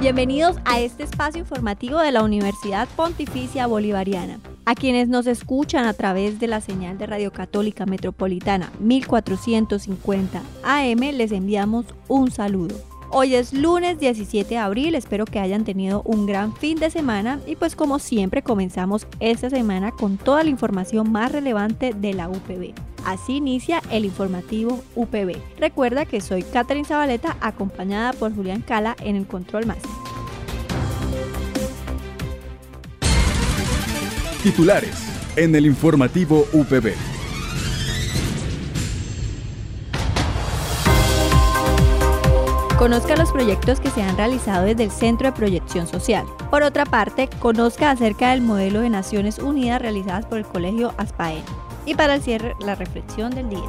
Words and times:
Bienvenidos 0.00 0.56
a 0.64 0.80
este 0.80 1.02
espacio 1.02 1.40
informativo 1.40 1.98
de 1.98 2.10
la 2.10 2.22
Universidad 2.22 2.88
Pontificia 2.96 3.66
Bolivariana. 3.66 4.40
A 4.64 4.74
quienes 4.74 5.08
nos 5.08 5.26
escuchan 5.26 5.84
a 5.84 5.92
través 5.92 6.40
de 6.40 6.46
la 6.46 6.62
señal 6.62 6.96
de 6.96 7.04
Radio 7.04 7.30
Católica 7.32 7.84
Metropolitana 7.84 8.72
1450 8.80 10.42
AM 10.64 11.00
les 11.00 11.32
enviamos 11.32 11.84
un 12.08 12.30
saludo. 12.30 12.76
Hoy 13.10 13.34
es 13.34 13.52
lunes 13.52 14.00
17 14.00 14.48
de 14.48 14.56
abril, 14.56 14.94
espero 14.94 15.26
que 15.26 15.38
hayan 15.38 15.64
tenido 15.64 16.00
un 16.06 16.24
gran 16.24 16.56
fin 16.56 16.78
de 16.78 16.88
semana 16.88 17.38
y 17.46 17.56
pues 17.56 17.76
como 17.76 17.98
siempre 17.98 18.42
comenzamos 18.42 19.06
esta 19.18 19.50
semana 19.50 19.92
con 19.92 20.16
toda 20.16 20.44
la 20.44 20.48
información 20.48 21.12
más 21.12 21.30
relevante 21.30 21.92
de 21.92 22.14
la 22.14 22.30
UPB. 22.30 22.72
Así 23.04 23.36
inicia 23.36 23.82
el 23.90 24.04
informativo 24.04 24.82
UPB. 24.94 25.36
Recuerda 25.58 26.04
que 26.04 26.20
soy 26.20 26.42
Catherine 26.42 26.86
Zabaleta 26.86 27.36
acompañada 27.40 28.12
por 28.12 28.34
Julián 28.34 28.62
Cala 28.62 28.96
en 29.00 29.16
el 29.16 29.26
control 29.26 29.66
más. 29.66 29.78
Titulares 34.42 35.10
en 35.36 35.54
el 35.54 35.66
informativo 35.66 36.46
UPB. 36.52 36.94
Conozca 42.80 43.14
los 43.14 43.30
proyectos 43.30 43.78
que 43.78 43.90
se 43.90 44.02
han 44.02 44.16
realizado 44.16 44.64
desde 44.64 44.84
el 44.84 44.90
Centro 44.90 45.26
de 45.26 45.36
Proyección 45.36 45.86
Social. 45.86 46.24
Por 46.50 46.62
otra 46.62 46.86
parte, 46.86 47.28
conozca 47.38 47.90
acerca 47.90 48.30
del 48.30 48.40
modelo 48.40 48.80
de 48.80 48.88
Naciones 48.88 49.38
Unidas 49.38 49.82
realizadas 49.82 50.24
por 50.24 50.38
el 50.38 50.46
Colegio 50.46 50.94
ASPAEN. 50.96 51.42
Y 51.86 51.94
para 51.94 52.14
el 52.14 52.22
cierre, 52.22 52.54
la 52.60 52.74
reflexión 52.74 53.30
del 53.30 53.48
día. 53.48 53.60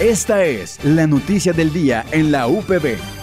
Esta 0.00 0.44
es 0.44 0.84
la 0.84 1.06
noticia 1.06 1.52
del 1.52 1.72
día 1.72 2.04
en 2.10 2.32
la 2.32 2.48
UPB. 2.48 3.21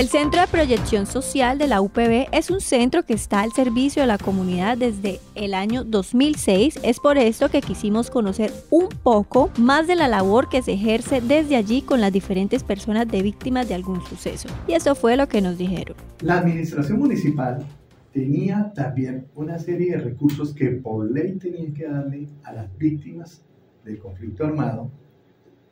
El 0.00 0.08
Centro 0.08 0.40
de 0.40 0.46
Proyección 0.46 1.04
Social 1.04 1.58
de 1.58 1.66
la 1.66 1.82
UPB 1.82 2.28
es 2.32 2.50
un 2.50 2.62
centro 2.62 3.04
que 3.04 3.12
está 3.12 3.42
al 3.42 3.52
servicio 3.52 4.00
de 4.00 4.06
la 4.06 4.16
comunidad 4.16 4.78
desde 4.78 5.20
el 5.34 5.52
año 5.52 5.84
2006. 5.84 6.80
Es 6.82 6.98
por 6.98 7.18
esto 7.18 7.50
que 7.50 7.60
quisimos 7.60 8.08
conocer 8.08 8.50
un 8.70 8.88
poco 8.88 9.50
más 9.58 9.86
de 9.86 9.96
la 9.96 10.08
labor 10.08 10.48
que 10.48 10.62
se 10.62 10.72
ejerce 10.72 11.20
desde 11.20 11.54
allí 11.54 11.82
con 11.82 12.00
las 12.00 12.14
diferentes 12.14 12.64
personas 12.64 13.08
de 13.08 13.20
víctimas 13.20 13.68
de 13.68 13.74
algún 13.74 14.00
suceso. 14.06 14.48
Y 14.66 14.72
eso 14.72 14.94
fue 14.94 15.18
lo 15.18 15.28
que 15.28 15.42
nos 15.42 15.58
dijeron. 15.58 15.94
La 16.22 16.38
administración 16.38 16.98
municipal 16.98 17.62
tenía 18.10 18.72
también 18.74 19.26
una 19.34 19.58
serie 19.58 19.98
de 19.98 19.98
recursos 19.98 20.54
que 20.54 20.70
por 20.70 21.10
ley 21.10 21.32
tenían 21.32 21.74
que 21.74 21.86
darle 21.86 22.26
a 22.44 22.54
las 22.54 22.74
víctimas 22.78 23.42
del 23.84 23.98
conflicto 23.98 24.46
armado. 24.46 24.90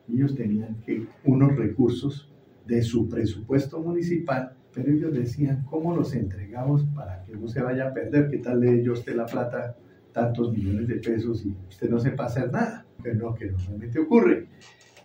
Ellos 0.06 0.34
tenían 0.34 0.76
que 0.84 1.06
unos 1.24 1.56
recursos 1.56 2.28
de 2.68 2.82
su 2.82 3.08
presupuesto 3.08 3.80
municipal, 3.80 4.52
pero 4.74 4.92
ellos 4.92 5.14
decían, 5.14 5.64
¿cómo 5.64 5.96
los 5.96 6.14
entregamos 6.14 6.84
para 6.94 7.22
que 7.22 7.34
no 7.34 7.48
se 7.48 7.62
vaya 7.62 7.88
a 7.88 7.94
perder? 7.94 8.28
¿Qué 8.28 8.38
tal 8.38 8.60
de 8.60 8.78
ellos 8.78 9.04
de 9.06 9.14
la 9.14 9.24
plata 9.24 9.74
tantos 10.12 10.52
millones 10.52 10.86
de 10.86 10.96
pesos 10.96 11.44
y 11.46 11.56
usted 11.66 11.88
no 11.88 11.98
sepa 11.98 12.26
hacer 12.26 12.52
nada? 12.52 12.84
Que 13.02 13.14
no, 13.14 13.34
que 13.34 13.46
normalmente 13.46 13.98
ocurre. 13.98 14.48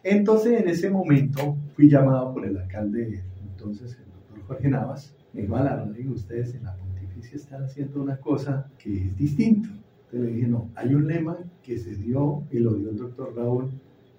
Entonces, 0.04 0.60
en 0.60 0.68
ese 0.68 0.90
momento, 0.90 1.58
fui 1.74 1.90
llamado 1.90 2.34
por 2.34 2.46
el 2.46 2.58
alcalde, 2.58 3.24
entonces, 3.42 3.98
el 3.98 4.12
doctor 4.12 4.42
Jorge 4.46 4.68
Navas, 4.68 5.16
me 5.32 5.44
dijo, 5.44 5.56
a 5.56 6.14
ustedes 6.14 6.54
en 6.56 6.66
la 6.66 6.76
pontificia 6.76 7.38
están 7.38 7.64
haciendo 7.64 8.02
una 8.02 8.18
cosa 8.18 8.70
que 8.78 9.08
es 9.08 9.18
distinto. 9.18 9.70
Entonces 9.70 10.20
le 10.20 10.36
dije, 10.36 10.48
no, 10.48 10.70
hay 10.76 10.94
un 10.94 11.08
lema 11.08 11.38
que 11.64 11.78
se 11.78 11.96
dio 11.96 12.44
y 12.52 12.60
lo 12.60 12.74
dio 12.74 12.90
el 12.90 12.98
doctor 12.98 13.34
Raúl 13.34 13.72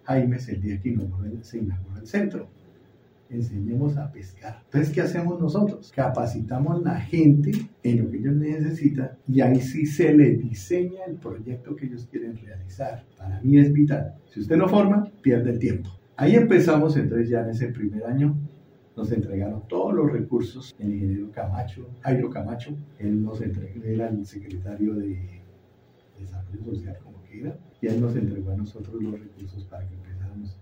Jaimes 0.05 0.49
el 0.49 0.61
día 0.63 0.81
que 0.81 0.97
se 1.43 1.59
inauguró 1.59 2.01
el 2.01 2.07
centro 2.07 2.49
enseñemos 3.31 3.97
a 3.97 4.11
pescar. 4.11 4.61
Entonces, 4.65 4.93
¿qué 4.93 5.01
hacemos 5.01 5.41
nosotros? 5.41 5.93
Capacitamos 5.95 6.83
la 6.83 7.01
gente 7.01 7.53
en 7.83 8.03
lo 8.03 8.11
que 8.11 8.19
ellos 8.19 8.35
necesitan 8.35 9.11
y 9.27 9.41
ahí 9.41 9.61
sí 9.61 9.87
se 9.87 10.13
le 10.15 10.37
diseña 10.37 11.05
el 11.07 11.17
proyecto 11.17 11.75
que 11.75 11.87
ellos 11.87 12.07
quieren 12.11 12.37
realizar. 12.37 13.05
Para 13.17 13.41
mí 13.41 13.59
es 13.59 13.73
vital. 13.73 14.15
Si 14.33 14.41
usted 14.41 14.57
no 14.57 14.69
forma, 14.69 15.11
pierde 15.23 15.51
el 15.51 15.59
tiempo. 15.59 15.91
Ahí 16.17 16.37
empezamos 16.37 16.97
entonces 16.97 17.29
ya 17.29 17.41
en 17.41 17.51
ese 17.51 17.69
primer 17.69 18.05
año. 18.05 18.37
Nos 18.97 19.11
entregaron 19.11 19.67
todos 19.67 19.93
los 19.93 20.13
recursos 20.13 20.73
el 20.79 20.93
ingeniero 20.95 21.33
Camacho, 21.33 21.89
Jairo 22.03 22.31
Camacho, 22.31 22.77
él 23.01 23.25
nos 23.25 23.41
entregó, 23.41 23.83
era 23.83 24.09
el 24.09 24.25
secretario 24.25 24.95
de 24.95 25.43
Desarrollo 26.21 26.65
Social 26.65 26.97
como 27.03 27.21
quiera, 27.23 27.59
y 27.81 27.89
él 27.89 28.01
nos 28.01 28.15
entregó 28.15 28.53
a 28.53 28.57
nosotros 28.57 29.03
los 29.03 29.19
recursos 29.19 29.65
para 29.65 29.85
que 29.89 29.97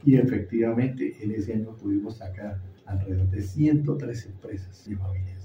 y 0.04 0.16
efectivamente 0.16 1.16
en 1.20 1.32
ese 1.32 1.54
año 1.54 1.76
pudimos 1.76 2.18
sacar 2.18 2.60
alrededor 2.86 3.30
de 3.30 3.42
103 3.42 4.26
empresas 4.26 4.84
de 4.84 4.96
familias 4.96 5.42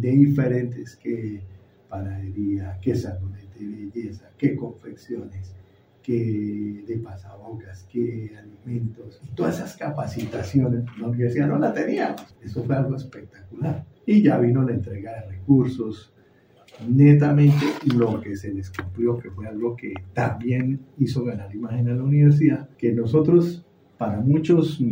diferentes 0.00 0.96
que 0.96 1.40
panadería, 1.88 2.78
que 2.80 2.94
salones 2.94 3.48
de 3.58 3.66
belleza, 3.66 4.30
que 4.36 4.56
confecciones, 4.56 5.54
que 6.02 6.84
de 6.86 6.98
pasabocas, 6.98 7.84
que 7.84 8.32
alimentos, 8.36 9.20
todas 9.34 9.56
esas 9.56 9.76
capacitaciones, 9.76 10.84
la 10.98 11.08
universidad 11.08 11.48
no 11.48 11.58
la 11.58 11.72
teníamos. 11.72 12.34
Eso 12.42 12.64
fue 12.64 12.76
algo 12.76 12.96
espectacular. 12.96 13.84
Y 14.04 14.22
ya 14.22 14.38
vino 14.38 14.62
la 14.62 14.74
entrega 14.74 15.12
de 15.14 15.30
recursos, 15.32 16.12
netamente 16.86 17.64
lo 17.94 18.20
que 18.20 18.36
se 18.36 18.52
les 18.52 18.70
cumplió, 18.70 19.18
que 19.18 19.30
fue 19.30 19.46
algo 19.46 19.76
que 19.76 19.94
también 20.12 20.80
hizo 20.98 21.24
ganar 21.24 21.54
imagen 21.54 21.88
a 21.88 21.94
la 21.94 22.02
universidad, 22.02 22.68
que 22.76 22.92
nosotros, 22.92 23.64
para 23.98 24.20
muchos, 24.20 24.82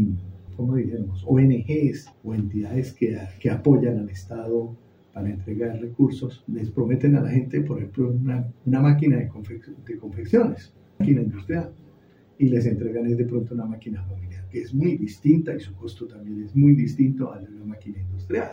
como 0.56 0.76
dijéramos, 0.76 1.24
ONGs 1.26 2.12
o 2.22 2.34
entidades 2.34 2.92
que, 2.92 3.18
que 3.40 3.50
apoyan 3.50 3.98
al 3.98 4.08
Estado 4.08 4.76
para 5.12 5.30
entregar 5.30 5.80
recursos, 5.80 6.42
les 6.48 6.70
prometen 6.70 7.16
a 7.16 7.20
la 7.20 7.30
gente, 7.30 7.60
por 7.60 7.78
ejemplo, 7.78 8.10
una, 8.10 8.52
una 8.64 8.80
máquina 8.80 9.16
de, 9.16 9.30
de 9.86 9.98
confecciones, 9.98 10.74
máquina 10.98 11.22
industrial, 11.22 11.72
y 12.36 12.48
les 12.48 12.66
entregan 12.66 13.06
de 13.16 13.24
pronto 13.24 13.54
una 13.54 13.64
máquina 13.64 14.02
familiar, 14.06 14.48
que 14.48 14.62
es 14.62 14.74
muy 14.74 14.96
distinta 14.96 15.54
y 15.54 15.60
su 15.60 15.72
costo 15.76 16.06
también 16.06 16.42
es 16.42 16.56
muy 16.56 16.74
distinto 16.74 17.32
a 17.32 17.40
la 17.40 17.48
de 17.48 17.54
una 17.54 17.66
máquina 17.66 18.00
industrial. 18.00 18.50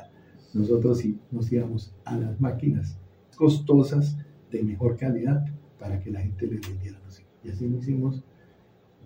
Nosotros 0.54 1.00
sí 1.00 1.18
nos 1.32 1.52
íbamos 1.52 1.96
a 2.06 2.16
las 2.18 2.40
máquinas 2.40 3.01
costosas 3.42 4.16
de 4.52 4.62
mejor 4.62 4.98
calidad 4.98 5.44
para 5.80 6.00
que 6.00 6.12
la 6.12 6.22
gente 6.22 6.46
les 6.46 6.62
vendiera 6.62 7.00
así. 7.08 7.24
Y 7.44 7.50
así 7.50 7.68
lo 7.68 7.80
hicimos, 7.80 8.24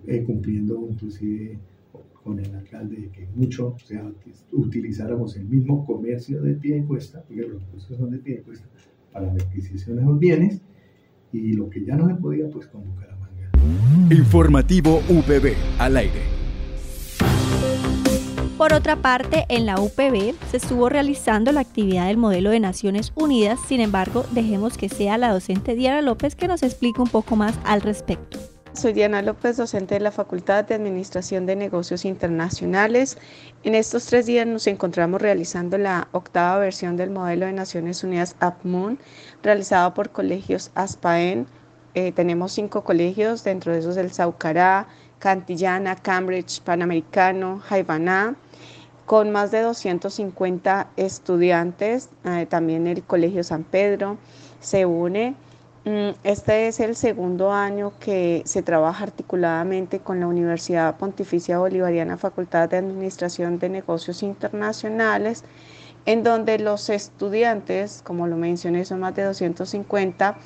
eh, 0.08 0.26
cumpliendo 0.26 0.86
inclusive 0.92 1.58
con 2.22 2.38
el 2.40 2.54
alcalde 2.54 3.10
que 3.14 3.30
mucho, 3.34 3.68
o 3.68 3.80
sea, 3.80 4.12
utilizáramos 4.52 5.38
el 5.38 5.46
mismo 5.46 5.86
comercio 5.86 6.42
de 6.42 6.54
pie 6.56 6.82
de 6.82 6.84
cuesta, 6.84 7.24
porque 7.26 7.44
los 7.44 7.64
costos 7.64 7.98
son 7.98 8.12
de 8.12 8.18
pie 8.18 8.36
de 8.36 8.42
cuesta, 8.42 8.68
para 9.14 9.28
la 9.28 9.42
adquisición 9.42 9.96
de 9.96 10.04
los 10.04 10.20
bienes, 10.20 10.60
y 11.32 11.54
lo 11.54 11.70
que 11.70 11.86
ya 11.86 11.96
no 11.96 12.06
se 12.10 12.16
podía, 12.16 12.50
pues 12.50 12.68
convocar 12.68 13.12
a 13.12 13.16
manga. 13.16 14.14
Informativo 14.14 14.98
UPB 15.08 15.54
al 15.80 15.96
aire. 15.96 16.45
Por 18.58 18.72
otra 18.72 18.96
parte, 18.96 19.46
en 19.50 19.66
la 19.66 19.82
UPB 19.82 20.34
se 20.50 20.58
estuvo 20.58 20.88
realizando 20.88 21.52
la 21.52 21.60
actividad 21.60 22.08
del 22.08 22.16
modelo 22.16 22.52
de 22.52 22.62
Naciones 22.62 23.12
Unidas, 23.14 23.60
sin 23.68 23.82
embargo, 23.82 24.24
dejemos 24.32 24.78
que 24.78 24.88
sea 24.88 25.18
la 25.18 25.34
docente 25.34 25.76
Diana 25.76 26.02
López 26.02 26.38
que 26.38 26.48
nos 26.48 26.64
explique 26.64 27.02
un 27.02 27.10
poco 27.10 27.36
más 27.36 27.54
al 27.66 27.82
respecto. 27.82 28.40
Soy 28.72 28.94
Diana 28.94 29.22
López, 29.22 29.58
docente 29.58 29.96
de 29.96 30.00
la 30.00 30.12
Facultad 30.12 30.64
de 30.64 30.76
Administración 30.76 31.46
de 31.46 31.58
Negocios 31.58 32.06
Internacionales. 32.06 33.18
En 33.64 33.76
estos 33.76 34.06
tres 34.06 34.26
días 34.26 34.48
nos 34.48 34.68
encontramos 34.68 35.22
realizando 35.22 35.78
la 35.78 36.08
octava 36.14 36.58
versión 36.58 36.96
del 36.96 37.10
modelo 37.10 37.48
de 37.48 37.54
Naciones 37.54 38.06
Unidas 38.06 38.38
APMUN, 38.40 39.00
realizado 39.44 39.94
por 39.94 40.12
colegios 40.12 40.72
ASPAEN. 40.76 41.46
Eh, 41.94 42.14
tenemos 42.14 42.54
cinco 42.54 42.86
colegios, 42.86 43.44
dentro 43.44 43.74
de 43.74 43.80
esos 43.80 43.98
el 43.98 44.14
Saucará, 44.14 44.88
Cantillana, 45.20 45.96
Cambridge, 45.96 46.62
Panamericano, 46.62 47.60
Jaibaná 47.60 48.36
con 49.06 49.32
más 49.32 49.52
de 49.52 49.62
250 49.62 50.88
estudiantes. 50.98 52.10
Eh, 52.24 52.46
también 52.50 52.88
el 52.88 53.04
Colegio 53.04 53.44
San 53.44 53.64
Pedro 53.64 54.18
se 54.60 54.86
une 54.86 55.36
Mm, 55.88 56.16
este 56.24 56.68
es 56.68 56.80
el 56.80 56.96
segundo 56.96 57.52
año 57.52 57.94
que 58.00 58.42
se 58.46 58.64
trabaja 58.64 59.04
articuladamente 59.04 60.00
con 60.00 60.20
la 60.20 60.26
Universidad 60.26 60.98
Pontificia 60.98 61.60
Bolivariana 61.60 62.18
Facultad 62.18 62.70
de 62.70 62.78
Administración 62.78 63.60
de 63.60 63.70
Negocios 63.70 64.24
Internacionales, 64.24 65.44
en 66.08 66.24
donde 66.24 66.58
los 66.58 66.90
estudiantes, 66.90 68.02
como 68.04 68.26
lo 68.26 68.36
mencioné, 68.36 68.84
son 68.84 69.02
más 69.02 69.14
de 69.16 69.26
250, 69.26 70.38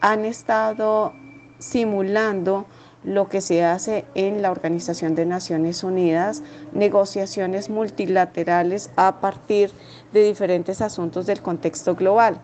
han 0.00 0.24
estado 0.24 1.12
simulando 1.58 2.66
lo 3.04 3.28
que 3.28 3.40
se 3.40 3.64
hace 3.64 4.04
en 4.14 4.42
la 4.42 4.50
Organización 4.50 5.14
de 5.14 5.26
Naciones 5.26 5.84
Unidas, 5.84 6.42
negociaciones 6.72 7.70
multilaterales 7.70 8.90
a 8.96 9.20
partir 9.20 9.70
de 10.12 10.24
diferentes 10.24 10.80
asuntos 10.80 11.26
del 11.26 11.42
contexto 11.42 11.94
global 11.94 12.40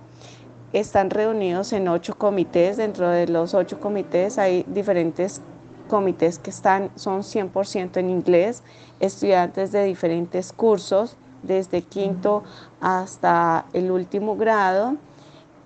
están 0.73 1.11
reunidos 1.11 1.73
en 1.73 1.89
ocho 1.89 2.17
comités. 2.17 2.77
Dentro 2.77 3.09
de 3.09 3.27
los 3.27 3.55
ocho 3.55 3.81
comités 3.81 4.39
hay 4.39 4.65
diferentes 4.69 5.41
comités 5.89 6.39
que 6.39 6.51
están, 6.51 6.91
son 6.95 7.23
100% 7.23 7.97
en 7.97 8.11
inglés, 8.11 8.63
estudiantes 9.01 9.73
de 9.73 9.85
diferentes 9.85 10.53
cursos, 10.53 11.17
desde 11.43 11.83
quinto 11.83 12.45
hasta 12.81 13.65
el 13.73 13.91
último 13.91 14.37
grado, 14.37 14.97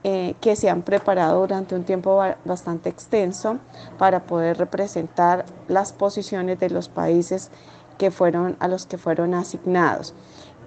eh, 0.06 0.35
que 0.43 0.55
se 0.55 0.69
han 0.69 0.83
preparado 0.83 1.41
durante 1.41 1.75
un 1.75 1.85
tiempo 1.85 2.23
bastante 2.45 2.91
extenso 2.91 3.59
para 3.97 4.25
poder 4.25 4.59
representar 4.59 5.47
las 5.67 5.95
posiciones 5.95 6.61
de 6.61 6.69
los 6.69 6.91
países 6.91 7.51
que 7.97 8.11
fueron, 8.11 8.56
a 8.61 8.69
los 8.69 8.85
que 8.85 8.99
fueron 8.99 9.33
asignados. 9.33 10.15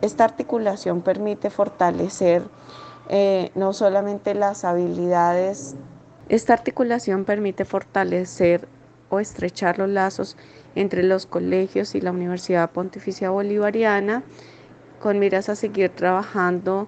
Esta 0.02 0.24
articulación 0.24 1.02
permite 1.02 1.52
fortalecer 1.52 2.44
eh, 3.10 3.52
no 3.54 3.74
solamente 3.74 4.34
las 4.34 4.66
habilidades. 4.66 5.76
Esta 6.30 6.54
articulación 6.54 7.24
permite 7.24 7.64
fortalecer 7.64 8.68
o 9.10 9.20
estrechar 9.20 9.78
los 9.78 9.90
lazos 9.90 10.36
entre 10.76 11.04
los 11.04 11.28
colegios 11.28 11.96
y 11.96 12.02
la 12.02 12.12
Universidad 12.12 12.72
Pontificia 12.72 13.30
Bolivariana 13.30 14.24
con 15.00 15.20
miras 15.20 15.48
a 15.50 15.56
seguir 15.56 15.92
trabajando 15.92 16.88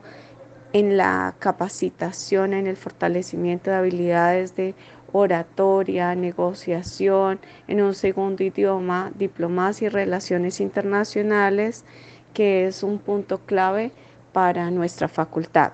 en 0.73 0.97
la 0.97 1.35
capacitación, 1.39 2.53
en 2.53 2.67
el 2.67 2.77
fortalecimiento 2.77 3.71
de 3.71 3.77
habilidades 3.77 4.55
de 4.55 4.75
oratoria, 5.11 6.13
negociación, 6.15 7.39
en 7.67 7.81
un 7.81 7.95
segundo 7.95 8.43
idioma, 8.43 9.11
diplomacia 9.15 9.87
y 9.87 9.89
relaciones 9.89 10.59
internacionales, 10.59 11.85
que 12.33 12.67
es 12.67 12.83
un 12.83 12.99
punto 12.99 13.39
clave 13.39 13.91
para 14.33 14.69
nuestra 14.69 15.07
facultad. 15.07 15.71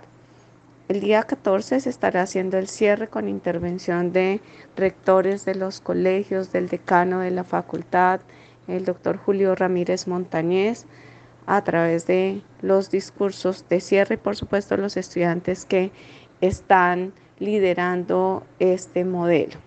El 0.88 1.02
día 1.02 1.24
14 1.24 1.80
se 1.80 1.90
estará 1.90 2.22
haciendo 2.22 2.58
el 2.58 2.68
cierre 2.68 3.08
con 3.08 3.28
intervención 3.28 4.12
de 4.14 4.40
rectores 4.78 5.44
de 5.44 5.56
los 5.56 5.82
colegios, 5.82 6.52
del 6.52 6.70
decano 6.70 7.20
de 7.20 7.32
la 7.32 7.44
facultad, 7.44 8.22
el 8.68 8.86
doctor 8.86 9.18
Julio 9.18 9.56
Ramírez 9.56 10.08
Montañez, 10.08 10.86
a 11.46 11.64
través 11.64 12.08
de 12.08 12.42
los 12.62 12.90
discursos 12.90 13.66
de 13.70 13.80
cierre 13.80 14.16
y 14.16 14.18
por 14.18 14.36
supuesto 14.36 14.78
los 14.78 14.98
estudiantes 14.98 15.66
que 15.66 15.92
están 16.42 17.14
liderando 17.40 18.44
este 18.60 19.06
modelo. 19.06 19.58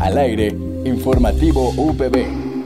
Al 0.00 0.18
aire, 0.18 0.48
informativo 0.84 1.70
UPB. 1.76 2.56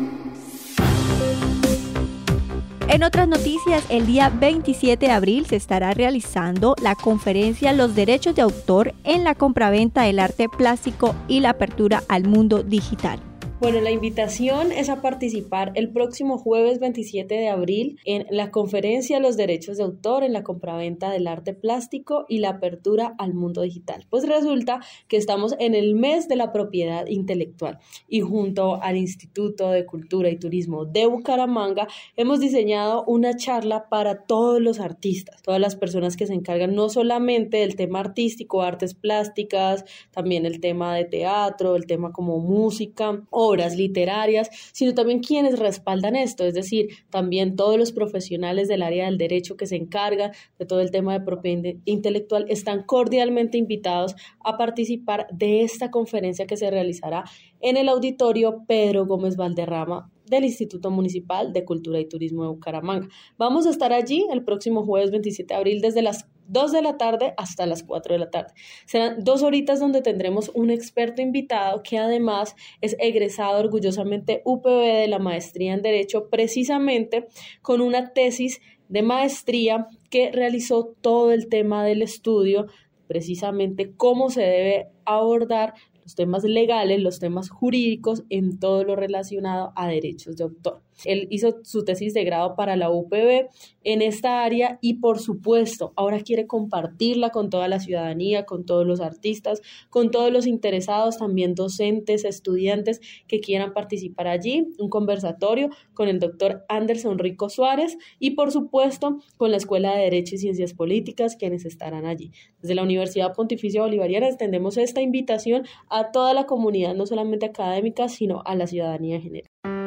En 2.88 3.04
otras 3.04 3.28
noticias, 3.28 3.84
el 3.88 4.04
día 4.04 4.30
27 4.30 5.06
de 5.06 5.12
abril 5.12 5.46
se 5.46 5.54
estará 5.54 5.94
realizando 5.94 6.74
la 6.82 6.96
conferencia 6.96 7.72
Los 7.72 7.94
derechos 7.94 8.34
de 8.34 8.42
autor 8.42 8.94
en 9.04 9.22
la 9.22 9.36
compraventa 9.36 10.02
del 10.02 10.18
arte 10.18 10.48
plástico 10.48 11.14
y 11.28 11.38
la 11.38 11.50
apertura 11.50 12.02
al 12.08 12.24
mundo 12.24 12.64
digital. 12.64 13.20
Bueno, 13.60 13.82
la 13.82 13.90
invitación 13.90 14.72
es 14.72 14.88
a 14.88 15.02
participar 15.02 15.72
el 15.74 15.92
próximo 15.92 16.38
jueves 16.38 16.78
27 16.78 17.34
de 17.34 17.48
abril 17.50 18.00
en 18.06 18.24
la 18.30 18.50
conferencia 18.50 19.20
Los 19.20 19.36
derechos 19.36 19.76
de 19.76 19.82
autor 19.82 20.22
en 20.22 20.32
la 20.32 20.42
compraventa 20.42 21.10
del 21.10 21.26
arte 21.26 21.52
plástico 21.52 22.24
y 22.26 22.38
la 22.38 22.48
apertura 22.48 23.14
al 23.18 23.34
mundo 23.34 23.60
digital. 23.60 24.06
Pues 24.08 24.26
resulta 24.26 24.80
que 25.08 25.18
estamos 25.18 25.56
en 25.58 25.74
el 25.74 25.94
mes 25.94 26.26
de 26.26 26.36
la 26.36 26.52
propiedad 26.52 27.06
intelectual 27.06 27.80
y 28.08 28.22
junto 28.22 28.80
al 28.82 28.96
Instituto 28.96 29.70
de 29.70 29.84
Cultura 29.84 30.30
y 30.30 30.38
Turismo 30.38 30.86
de 30.86 31.04
Bucaramanga 31.04 31.86
hemos 32.16 32.40
diseñado 32.40 33.04
una 33.04 33.36
charla 33.36 33.90
para 33.90 34.24
todos 34.24 34.58
los 34.62 34.80
artistas, 34.80 35.42
todas 35.42 35.60
las 35.60 35.76
personas 35.76 36.16
que 36.16 36.26
se 36.26 36.32
encargan 36.32 36.74
no 36.74 36.88
solamente 36.88 37.58
del 37.58 37.76
tema 37.76 38.00
artístico, 38.00 38.62
artes 38.62 38.94
plásticas, 38.94 39.84
también 40.12 40.46
el 40.46 40.60
tema 40.60 40.94
de 40.94 41.04
teatro, 41.04 41.76
el 41.76 41.84
tema 41.84 42.10
como 42.10 42.38
música 42.38 43.20
o 43.28 43.49
literarias, 43.56 44.50
sino 44.72 44.94
también 44.94 45.20
quienes 45.20 45.58
respaldan 45.58 46.16
esto, 46.16 46.44
es 46.44 46.54
decir, 46.54 46.88
también 47.10 47.56
todos 47.56 47.78
los 47.78 47.92
profesionales 47.92 48.68
del 48.68 48.82
área 48.82 49.06
del 49.06 49.18
derecho 49.18 49.56
que 49.56 49.66
se 49.66 49.76
encargan 49.76 50.32
de 50.58 50.66
todo 50.66 50.80
el 50.80 50.90
tema 50.90 51.12
de 51.12 51.24
propiedad 51.24 51.74
intelectual 51.84 52.46
están 52.48 52.84
cordialmente 52.84 53.58
invitados 53.58 54.14
a 54.44 54.56
participar 54.56 55.26
de 55.32 55.62
esta 55.62 55.90
conferencia 55.90 56.46
que 56.46 56.56
se 56.56 56.70
realizará 56.70 57.24
en 57.60 57.76
el 57.76 57.88
auditorio 57.88 58.64
Pedro 58.66 59.06
Gómez 59.06 59.36
Valderrama 59.36 60.10
del 60.26 60.44
Instituto 60.44 60.90
Municipal 60.90 61.52
de 61.52 61.64
Cultura 61.64 62.00
y 62.00 62.08
Turismo 62.08 62.44
de 62.44 62.50
Bucaramanga. 62.50 63.08
Vamos 63.36 63.66
a 63.66 63.70
estar 63.70 63.92
allí 63.92 64.26
el 64.32 64.44
próximo 64.44 64.84
jueves 64.84 65.10
27 65.10 65.52
de 65.52 65.58
abril 65.58 65.80
desde 65.80 66.02
las 66.02 66.26
2 66.46 66.72
de 66.72 66.82
la 66.82 66.96
tarde 66.96 67.34
hasta 67.36 67.66
las 67.66 67.82
4 67.82 68.14
de 68.14 68.18
la 68.18 68.30
tarde. 68.30 68.52
Serán 68.86 69.22
dos 69.22 69.42
horitas 69.42 69.80
donde 69.80 70.02
tendremos 70.02 70.50
un 70.54 70.70
experto 70.70 71.22
invitado 71.22 71.82
que 71.82 71.98
además 71.98 72.56
es 72.80 72.96
egresado 72.98 73.58
orgullosamente 73.58 74.42
UPB 74.44 75.00
de 75.00 75.08
la 75.08 75.18
maestría 75.18 75.74
en 75.74 75.82
Derecho, 75.82 76.28
precisamente 76.28 77.26
con 77.62 77.80
una 77.80 78.12
tesis 78.12 78.60
de 78.88 79.02
maestría 79.02 79.86
que 80.10 80.32
realizó 80.32 80.96
todo 81.00 81.30
el 81.30 81.48
tema 81.48 81.84
del 81.84 82.02
estudio, 82.02 82.66
precisamente 83.06 83.92
cómo 83.96 84.30
se 84.30 84.42
debe 84.42 84.88
abordar 85.04 85.74
los 86.10 86.16
temas 86.16 86.42
legales, 86.42 87.00
los 87.00 87.20
temas 87.20 87.50
jurídicos 87.50 88.24
en 88.30 88.58
todo 88.58 88.82
lo 88.82 88.96
relacionado 88.96 89.72
a 89.76 89.86
derechos 89.86 90.36
de 90.36 90.42
autor. 90.42 90.82
Él 91.04 91.26
hizo 91.30 91.60
su 91.62 91.84
tesis 91.84 92.14
de 92.14 92.24
grado 92.24 92.54
para 92.56 92.76
la 92.76 92.90
UPB 92.90 93.48
en 93.82 94.02
esta 94.02 94.42
área 94.44 94.78
y 94.80 94.94
por 94.94 95.18
supuesto 95.18 95.92
ahora 95.96 96.20
quiere 96.20 96.46
compartirla 96.46 97.30
con 97.30 97.50
toda 97.50 97.68
la 97.68 97.80
ciudadanía, 97.80 98.44
con 98.44 98.66
todos 98.66 98.86
los 98.86 99.00
artistas, 99.00 99.62
con 99.88 100.10
todos 100.10 100.30
los 100.32 100.46
interesados, 100.46 101.18
también 101.18 101.54
docentes, 101.54 102.24
estudiantes 102.24 103.00
que 103.26 103.40
quieran 103.40 103.72
participar 103.72 104.28
allí, 104.28 104.68
un 104.78 104.88
conversatorio 104.88 105.70
con 105.94 106.08
el 106.08 106.18
doctor 106.18 106.64
Anderson 106.68 107.18
Rico 107.18 107.48
Suárez 107.48 107.96
y 108.18 108.32
por 108.32 108.52
supuesto 108.52 109.18
con 109.36 109.50
la 109.50 109.56
Escuela 109.56 109.94
de 109.94 110.04
Derecho 110.04 110.34
y 110.34 110.38
Ciencias 110.38 110.74
Políticas 110.74 111.36
quienes 111.36 111.64
estarán 111.64 112.06
allí. 112.06 112.32
Desde 112.60 112.74
la 112.74 112.82
Universidad 112.82 113.34
Pontificia 113.34 113.82
Bolivariana 113.82 114.28
extendemos 114.28 114.76
esta 114.76 115.00
invitación 115.00 115.66
a 115.88 116.10
toda 116.12 116.34
la 116.34 116.46
comunidad, 116.46 116.94
no 116.94 117.06
solamente 117.06 117.46
académica, 117.46 118.08
sino 118.08 118.42
a 118.44 118.54
la 118.54 118.66
ciudadanía 118.66 119.16
en 119.16 119.22
general. 119.22 119.79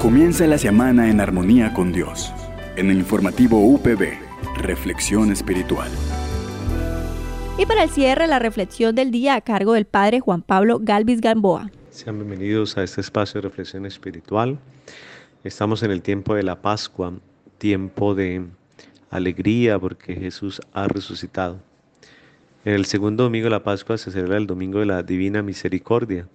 Comienza 0.00 0.46
la 0.46 0.58
semana 0.58 1.10
en 1.10 1.20
armonía 1.20 1.74
con 1.74 1.92
Dios. 1.92 2.32
En 2.76 2.88
el 2.88 2.98
informativo 2.98 3.58
UPB, 3.58 4.12
Reflexión 4.56 5.32
Espiritual. 5.32 5.90
Y 7.58 7.66
para 7.66 7.82
el 7.82 7.90
cierre, 7.90 8.28
la 8.28 8.38
reflexión 8.38 8.94
del 8.94 9.10
día 9.10 9.34
a 9.34 9.40
cargo 9.40 9.72
del 9.72 9.86
Padre 9.86 10.20
Juan 10.20 10.42
Pablo 10.42 10.78
Galvis 10.80 11.20
Gamboa. 11.20 11.72
Sean 11.90 12.16
bienvenidos 12.16 12.78
a 12.78 12.84
este 12.84 13.00
espacio 13.00 13.40
de 13.40 13.48
reflexión 13.48 13.86
espiritual. 13.86 14.60
Estamos 15.42 15.82
en 15.82 15.90
el 15.90 16.00
tiempo 16.00 16.36
de 16.36 16.44
la 16.44 16.62
Pascua, 16.62 17.14
tiempo 17.58 18.14
de 18.14 18.46
alegría 19.10 19.80
porque 19.80 20.14
Jesús 20.14 20.60
ha 20.74 20.86
resucitado. 20.86 21.58
En 22.64 22.74
el 22.74 22.84
segundo 22.84 23.24
domingo 23.24 23.46
de 23.46 23.50
la 23.50 23.64
Pascua 23.64 23.98
se 23.98 24.12
celebra 24.12 24.36
el 24.36 24.46
Domingo 24.46 24.78
de 24.78 24.86
la 24.86 25.02
Divina 25.02 25.42
Misericordia 25.42 26.28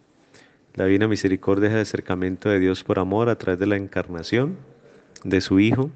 la 0.75 0.85
Divina 0.85 1.07
Misericordia 1.07 1.67
es 1.67 1.75
el 1.75 1.81
acercamiento 1.81 2.49
de 2.49 2.59
Dios 2.59 2.83
por 2.83 2.97
amor 2.97 3.29
a 3.29 3.37
través 3.37 3.59
de 3.59 3.67
la 3.67 3.77
encarnación 3.77 4.57
de 5.23 5.39
su 5.39 5.59
Hijo 5.59 5.91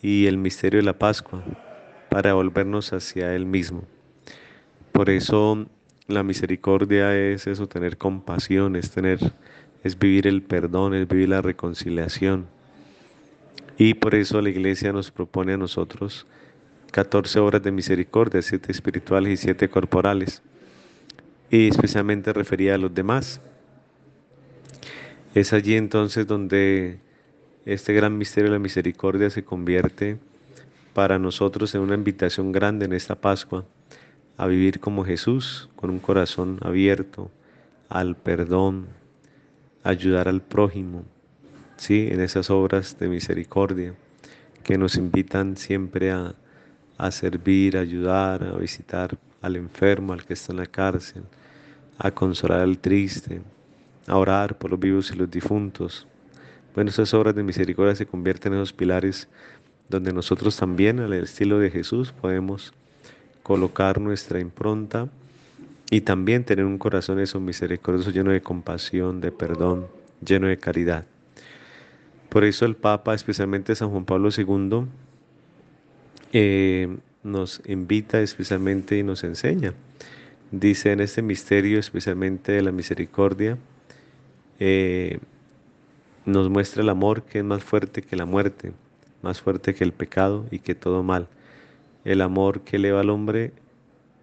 y 0.00 0.26
el 0.26 0.38
misterio 0.38 0.78
de 0.80 0.84
la 0.84 0.98
Pascua 0.98 1.42
para 2.08 2.32
volvernos 2.32 2.92
hacia 2.94 3.34
Él 3.34 3.44
mismo. 3.44 3.84
Por 4.92 5.10
eso 5.10 5.66
la 6.06 6.22
misericordia 6.22 7.14
es 7.16 7.46
eso, 7.46 7.68
tener 7.68 7.98
compasión, 7.98 8.76
es 8.76 8.90
tener, 8.90 9.18
es 9.84 9.98
vivir 9.98 10.26
el 10.26 10.42
perdón, 10.42 10.94
es 10.94 11.06
vivir 11.06 11.28
la 11.28 11.42
reconciliación. 11.42 12.46
Y 13.76 13.94
por 13.94 14.14
eso 14.14 14.40
la 14.40 14.48
iglesia 14.48 14.92
nos 14.92 15.10
propone 15.10 15.52
a 15.52 15.58
nosotros 15.58 16.26
14 16.92 17.40
obras 17.40 17.62
de 17.62 17.72
misericordia, 17.72 18.40
7 18.40 18.72
espirituales 18.72 19.32
y 19.32 19.36
7 19.36 19.68
corporales, 19.68 20.42
y 21.50 21.68
especialmente 21.68 22.32
referida 22.32 22.74
a 22.74 22.78
los 22.78 22.94
demás. 22.94 23.40
Es 25.34 25.54
allí 25.54 25.76
entonces 25.76 26.26
donde 26.26 26.98
este 27.64 27.94
gran 27.94 28.18
misterio 28.18 28.50
de 28.50 28.56
la 28.56 28.62
misericordia 28.62 29.30
se 29.30 29.42
convierte 29.42 30.18
para 30.92 31.18
nosotros 31.18 31.74
en 31.74 31.80
una 31.80 31.94
invitación 31.94 32.52
grande 32.52 32.84
en 32.84 32.92
esta 32.92 33.14
Pascua, 33.14 33.64
a 34.36 34.46
vivir 34.46 34.78
como 34.78 35.06
Jesús, 35.06 35.70
con 35.74 35.88
un 35.88 36.00
corazón 36.00 36.58
abierto 36.60 37.30
al 37.88 38.14
perdón, 38.14 38.88
ayudar 39.82 40.28
al 40.28 40.42
prójimo, 40.42 41.02
¿sí? 41.76 42.08
en 42.10 42.20
esas 42.20 42.50
obras 42.50 42.98
de 42.98 43.08
misericordia 43.08 43.94
que 44.62 44.76
nos 44.76 44.96
invitan 44.96 45.56
siempre 45.56 46.10
a, 46.10 46.34
a 46.98 47.10
servir, 47.10 47.78
a 47.78 47.80
ayudar, 47.80 48.44
a 48.44 48.58
visitar 48.58 49.16
al 49.40 49.56
enfermo, 49.56 50.12
al 50.12 50.26
que 50.26 50.34
está 50.34 50.52
en 50.52 50.58
la 50.58 50.66
cárcel, 50.66 51.22
a 51.96 52.10
consolar 52.10 52.60
al 52.60 52.78
triste, 52.78 53.40
a 54.06 54.16
orar 54.16 54.58
por 54.58 54.70
los 54.70 54.80
vivos 54.80 55.10
y 55.10 55.16
los 55.16 55.30
difuntos. 55.30 56.06
Bueno, 56.74 56.90
esas 56.90 57.12
obras 57.14 57.34
de 57.34 57.42
misericordia 57.42 57.94
se 57.94 58.06
convierten 58.06 58.52
en 58.52 58.60
esos 58.60 58.72
pilares 58.72 59.28
donde 59.88 60.12
nosotros 60.12 60.56
también, 60.56 61.00
al 61.00 61.12
estilo 61.12 61.58
de 61.58 61.70
Jesús, 61.70 62.12
podemos 62.12 62.72
colocar 63.42 64.00
nuestra 64.00 64.40
impronta 64.40 65.08
y 65.90 66.00
también 66.00 66.44
tener 66.44 66.64
un 66.64 66.78
corazón 66.78 67.20
eso 67.20 67.38
misericordioso, 67.40 68.10
lleno 68.10 68.30
de 68.30 68.40
compasión, 68.40 69.20
de 69.20 69.30
perdón, 69.30 69.86
lleno 70.24 70.46
de 70.46 70.56
caridad. 70.56 71.04
Por 72.30 72.44
eso 72.44 72.64
el 72.64 72.76
Papa, 72.76 73.14
especialmente 73.14 73.74
San 73.74 73.90
Juan 73.90 74.06
Pablo 74.06 74.30
II, 74.34 74.86
eh, 76.32 76.96
nos 77.22 77.60
invita 77.66 78.22
especialmente 78.22 78.96
y 78.96 79.02
nos 79.02 79.22
enseña. 79.22 79.74
Dice 80.50 80.92
en 80.92 81.00
este 81.00 81.20
misterio, 81.20 81.78
especialmente 81.78 82.52
de 82.52 82.62
la 82.62 82.72
misericordia, 82.72 83.58
eh, 84.64 85.18
nos 86.24 86.48
muestra 86.48 86.84
el 86.84 86.88
amor 86.88 87.24
que 87.24 87.38
es 87.38 87.44
más 87.44 87.64
fuerte 87.64 88.00
que 88.00 88.14
la 88.14 88.26
muerte, 88.26 88.72
más 89.20 89.40
fuerte 89.40 89.74
que 89.74 89.82
el 89.82 89.92
pecado 89.92 90.46
y 90.52 90.60
que 90.60 90.76
todo 90.76 91.02
mal. 91.02 91.26
El 92.04 92.20
amor 92.20 92.60
que 92.60 92.76
eleva 92.76 93.00
al 93.00 93.10
hombre 93.10 93.52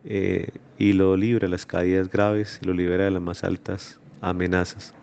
eh, 0.05 0.47
y 0.77 0.93
lo 0.93 1.17
libra 1.17 1.47
de 1.47 1.51
las 1.51 1.65
caídas 1.65 2.09
graves 2.09 2.57
y 2.61 2.65
lo 2.67 2.73
libera 2.73 3.03
de 3.03 3.11
las 3.11 3.21
más 3.21 3.43
altas 3.43 3.99
amenazas. 4.21 4.93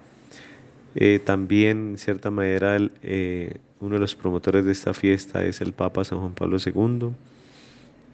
Eh, 0.94 1.20
también, 1.22 1.90
en 1.90 1.98
cierta 1.98 2.30
manera, 2.30 2.78
uno 2.78 3.94
de 3.94 4.00
los 4.00 4.14
promotores 4.14 4.64
de 4.64 4.72
esta 4.72 4.94
fiesta 4.94 5.44
es 5.44 5.60
el 5.60 5.74
Papa 5.74 6.02
San 6.02 6.18
Juan 6.18 6.32
Pablo 6.32 6.56
II, 6.64 7.10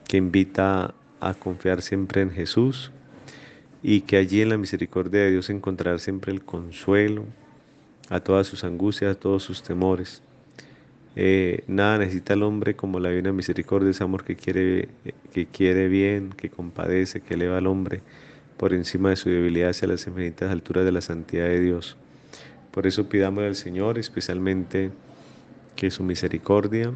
que 0.08 0.16
invita 0.16 0.92
a 1.20 1.34
confiar 1.34 1.82
siempre 1.82 2.22
en 2.22 2.32
Jesús 2.32 2.90
y 3.82 4.02
que 4.02 4.16
allí 4.16 4.40
en 4.40 4.50
la 4.50 4.58
misericordia 4.58 5.22
de 5.22 5.32
Dios 5.32 5.50
encontrar 5.50 5.98
siempre 5.98 6.32
el 6.32 6.44
consuelo 6.44 7.24
a 8.08 8.20
todas 8.20 8.46
sus 8.46 8.64
angustias, 8.64 9.16
a 9.16 9.18
todos 9.18 9.42
sus 9.42 9.62
temores. 9.62 10.22
Eh, 11.16 11.64
nada 11.66 11.98
necesita 11.98 12.34
el 12.34 12.42
hombre 12.42 12.74
como 12.74 13.00
la 13.00 13.10
divina 13.10 13.32
misericordia, 13.32 13.90
ese 13.90 14.04
amor 14.04 14.24
que 14.24 14.36
quiere, 14.36 14.88
que 15.32 15.46
quiere 15.46 15.88
bien, 15.88 16.30
que 16.30 16.48
compadece, 16.48 17.20
que 17.20 17.34
eleva 17.34 17.58
al 17.58 17.66
hombre 17.66 18.02
por 18.56 18.72
encima 18.72 19.10
de 19.10 19.16
su 19.16 19.28
debilidad 19.28 19.70
hacia 19.70 19.88
las 19.88 20.06
infinitas 20.06 20.50
alturas 20.50 20.84
de 20.84 20.92
la 20.92 21.00
santidad 21.00 21.46
de 21.46 21.60
Dios. 21.60 21.96
Por 22.70 22.86
eso 22.86 23.08
pidamos 23.08 23.44
al 23.44 23.56
Señor 23.56 23.98
especialmente 23.98 24.90
que 25.76 25.90
su 25.90 26.02
misericordia 26.02 26.92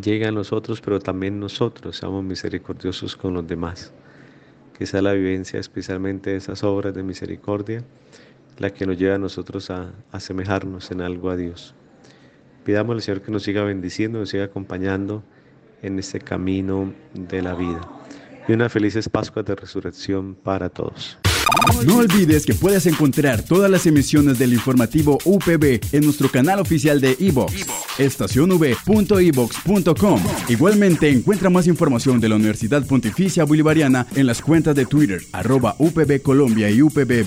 llegue 0.00 0.26
a 0.26 0.32
nosotros, 0.32 0.80
pero 0.80 1.00
también 1.00 1.40
nosotros 1.40 1.96
seamos 1.96 2.22
misericordiosos 2.22 3.16
con 3.16 3.34
los 3.34 3.46
demás. 3.46 3.92
Que 4.82 4.86
sea 4.86 5.00
la 5.00 5.12
vivencia 5.12 5.60
especialmente 5.60 6.30
de 6.30 6.38
esas 6.38 6.64
obras 6.64 6.92
de 6.92 7.04
misericordia 7.04 7.84
la 8.58 8.70
que 8.70 8.84
nos 8.84 8.98
lleva 8.98 9.14
a 9.14 9.18
nosotros 9.18 9.70
a 9.70 9.92
asemejarnos 10.10 10.90
en 10.90 11.02
algo 11.02 11.30
a 11.30 11.36
Dios. 11.36 11.72
Pidamos 12.64 12.96
al 12.96 13.02
Señor 13.02 13.22
que 13.22 13.30
nos 13.30 13.44
siga 13.44 13.62
bendiciendo, 13.62 14.18
nos 14.18 14.30
siga 14.30 14.42
acompañando 14.42 15.22
en 15.82 16.00
este 16.00 16.18
camino 16.18 16.92
de 17.14 17.42
la 17.42 17.54
vida. 17.54 17.80
Y 18.48 18.54
una 18.54 18.68
felices 18.68 19.08
Pascuas 19.08 19.46
de 19.46 19.54
Resurrección 19.54 20.34
para 20.34 20.68
todos. 20.68 21.16
No 21.86 21.96
olvides 21.96 22.46
que 22.46 22.54
puedes 22.54 22.86
encontrar 22.86 23.42
todas 23.42 23.68
las 23.70 23.86
emisiones 23.86 24.38
del 24.38 24.52
informativo 24.52 25.18
UPB 25.24 25.80
en 25.92 26.04
nuestro 26.04 26.30
canal 26.30 26.60
oficial 26.60 27.00
de 27.00 27.16
iVox, 27.18 27.66
estacionv.evox.com. 27.98 30.22
Igualmente 30.48 31.10
encuentra 31.10 31.50
más 31.50 31.66
información 31.66 32.20
de 32.20 32.28
la 32.28 32.36
Universidad 32.36 32.86
Pontificia 32.86 33.42
Bolivariana 33.44 34.06
en 34.14 34.26
las 34.26 34.40
cuentas 34.42 34.76
de 34.76 34.86
Twitter, 34.86 35.22
arroba 35.32 35.74
UPB 35.78 36.22
Colombia 36.22 36.70
y 36.70 36.82
UPB 36.82 37.26